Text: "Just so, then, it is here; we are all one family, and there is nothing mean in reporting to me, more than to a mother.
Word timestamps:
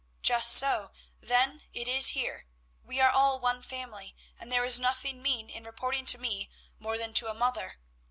"Just 0.23 0.53
so, 0.53 0.89
then, 1.19 1.61
it 1.73 1.87
is 1.87 2.07
here; 2.17 2.47
we 2.81 2.99
are 2.99 3.11
all 3.11 3.39
one 3.39 3.61
family, 3.61 4.15
and 4.39 4.51
there 4.51 4.65
is 4.65 4.79
nothing 4.79 5.21
mean 5.21 5.47
in 5.47 5.63
reporting 5.63 6.07
to 6.07 6.17
me, 6.17 6.49
more 6.79 6.97
than 6.97 7.13
to 7.13 7.29
a 7.29 7.35
mother. 7.35 7.77